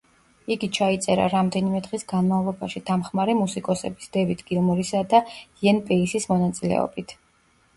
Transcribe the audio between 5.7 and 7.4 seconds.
პეისის მონაწილეობით.